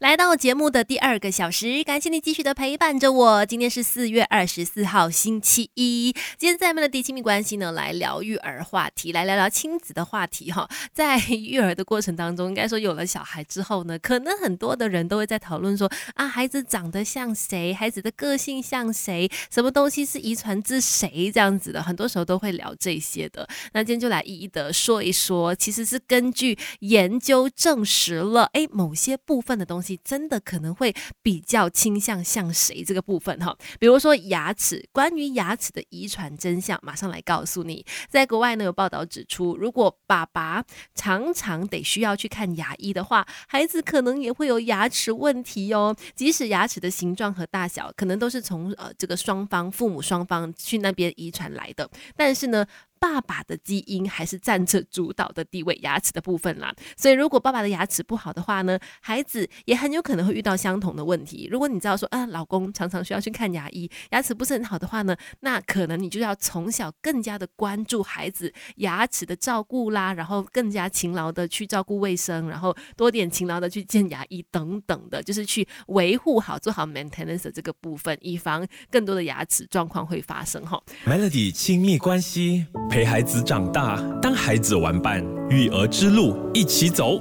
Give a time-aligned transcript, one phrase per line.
[0.00, 3.46] 来到节目的第二个小时，感谢你继续的陪伴着我。
[3.46, 6.14] 今天是四月二十四号，星期一。
[6.38, 10.68] 今天在我们的第亲密关系呢，来聊育儿话题，来聊聊亲子的话题哈。
[10.92, 23.46] 在育儿的过程当中，应该说有了小孩之后呢，可能很多的人都会在讨论说啊，孩子长得像谁，孩子的个性像谁，什么东西是遗传自谁这样子的，很多时候都会聊这些的。
[23.72, 29.81] 那今天就来一一的说一说，其实是根据研究证实了，哎，某些部分的东西。
[30.04, 37.84] 真的可能会比较倾向像谁这个部分哈，比如说牙齿，关于牙齿的遗传真相，马上来告诉你。
[38.08, 45.96] 在国外呢有报道指出，如果爸爸常常得需要去看牙医的话，孩子可能也会有牙齿问题哦。
[46.14, 52.66] 即使牙齿的形状和大小可能都是从呃这个双方父母双方去那边遗传来的，但是呢。
[53.02, 56.72] 爸爸的基因还是占着主导的地位，牙齿的部分啦。
[56.96, 61.48] 所以如果爸爸的牙齿不好的话呢，孩子也很有可能会遇到相同的问题。
[61.50, 80.80] 如果你知道说，啊，老公常常需要去看牙医，牙齿不是很好的话呢，那可能你就要从小更加的关注孩子牙齿的照顾啦，然后更加勤劳的去照顾卫生，然后多点勤劳的去见牙医等等的，就是去维护好做好 maintenance 这个部分，以防更多的牙齿状况会发生哈。
[81.04, 82.64] Melody 亲密关系。
[82.92, 87.18] 陪孩子长大，当孩子玩伴，育儿之路一起走。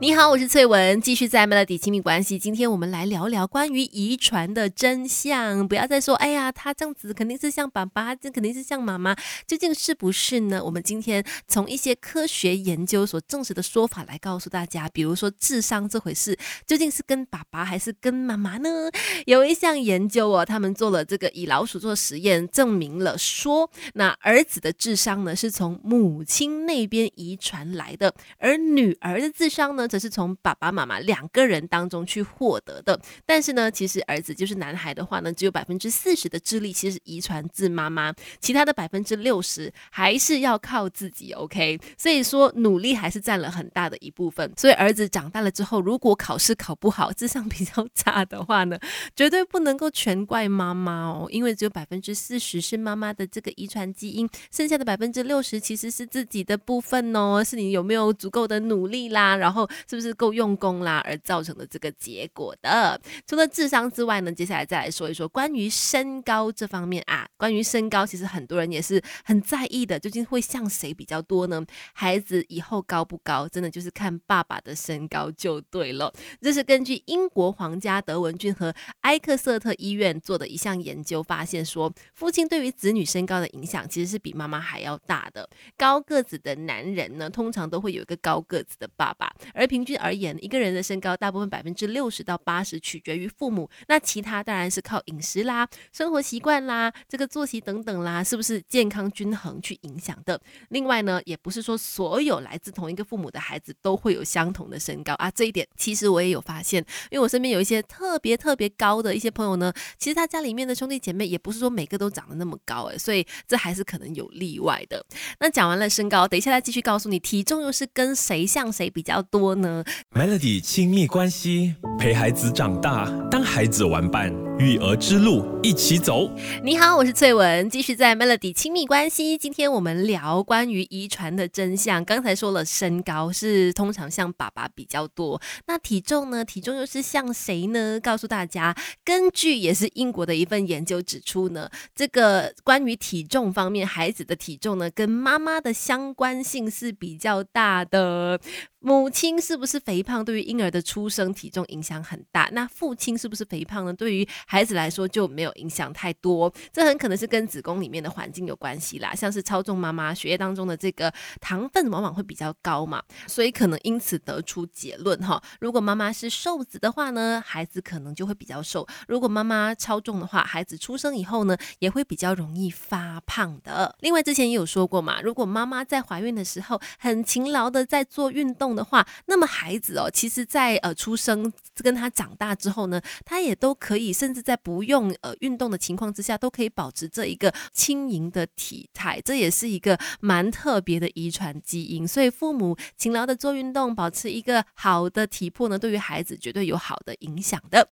[0.00, 2.38] 你好，我是翠文，继续在 Melody 亲密关系。
[2.38, 5.66] 今天我们来聊聊关于遗传的真相。
[5.66, 10.62] 不要再说，哎呀，他这样子肯定是像爸爸，这肯定是像妈妈，究竟是不是呢？
[10.64, 14.88] 我们今天从一些科学研究所证实的说法来告诉大家。
[14.90, 18.90] 比如说智商这回事，究竟是跟爸爸还是跟妈妈呢？
[19.26, 29.55] 有一项研究哦，他们做了这个以老鼠做实验，证明了说，那儿子的智商呢是从母亲那边遗传来的，而女儿的智商。
[29.76, 33.00] 呢，则是从爸爸妈妈两个人当中去获得的。
[33.24, 41.32] 但是呢，其实儿子就是男孩的话呢，只有百分之四十的智力其实遗传自妈妈，其他的百分之六十还是要靠自己。
[41.32, 44.52] OK，所以说努力还是占了很大的一部分。
[44.56, 48.78] 所以儿子长大了之后，如果考试考不好，智商比较差的话呢，
[49.14, 59.56] 绝对不能够全怪妈妈哦，因为只有百分之四十是妈妈的这个遗传基因，剩下的百分之六十其实是自己的部分哦，是你有没有足够的努力啦，然。
[59.56, 63.00] 后是不是够用功啦，而造成的这个结果的？
[63.26, 67.26] 除了智商之外呢，接下来再来说一说关于身高这方面啊。
[67.38, 71.64] 关于身高，其实很多人也是很在意的，究竟会像谁比较多呢？
[71.94, 76.12] 孩子以后高不高，真的就是看爸爸的身高就对了。
[76.42, 85.48] 这是根据英国皇家德文郡和埃克瑟特医院做的一项研究发现，说父亲对于子女身高的影响其实是比妈妈还要大的。
[85.78, 89.32] 高个子的男人呢，通常都会有一个高个子的爸爸。
[89.54, 100.40] 而平均而言，一个人的身高大部分百分之六十到八十取决于父母，那其他当然是靠饮食啦、生活习惯啦、这个作息等等啦，是不是健康均衡去影响的？
[100.68, 105.30] 另外呢，也不是说所有来自同一个父母的孩子都会有相同的身高啊。
[105.30, 115.04] 这一点其实我也有发现，因为我身边有一些特别特别高的一些朋友呢，其实他家里面的兄弟姐妹也不是说每个都长得那么高诶，所以这还是可能有例外的。
[115.40, 119.25] 那讲完了身高，等一下再继续告诉你体重又是跟谁像谁比较。
[119.30, 126.30] 多呢？Melody 亲密关系，陪孩子长大，当孩子玩伴，育儿之路一起走。
[126.64, 129.36] 你好，我是翠文，继续在 Melody 亲密关系。
[129.36, 132.02] 今天我们聊关于遗传的真相。
[132.02, 136.42] 刚才说了身高是通常像爸爸比较多，那体重呢？
[136.42, 138.00] 体重又是像谁呢？
[138.00, 138.74] 告诉大家，
[139.04, 148.40] 根据也是英国的一份研究指出呢，这个关于体重方面，孩子的体重呢，跟妈妈的相关性是比较大的。
[148.78, 152.48] 母亲是不是肥胖，对于婴儿的出生体重影响很大。
[152.52, 153.92] 那父亲是不是肥胖呢？
[153.92, 156.52] 对于孩子来说就没有影响太多。
[156.72, 159.14] 这很可能是跟子宫里面的环境有关系啦。
[159.14, 165.42] 像是超重妈妈，血液当中的这个糖分往往会比较高嘛，所以可能因此得出结论哈。
[165.60, 173.96] 如果妈妈是瘦子的话呢，孩子可能就会比较瘦；如果妈妈超重的话，孩子出生以后呢，也会比较容易发胖的。
[174.00, 178.66] 另外之前也有说过嘛，如果妈妈在怀孕的时候很勤劳的在做运动。
[178.76, 192.06] 的话，那么孩子哦，其实，在呃出生跟他长大之后呢，他也都可以，甚是在不用呃运动的情况之下，都可以保持这一个轻盈的体态，这也是一个蛮特别的遗传基因。
[192.06, 197.84] 所以父母勤劳的做运动，保持一个好的体魄呢，对于孩子绝对有好的影响的。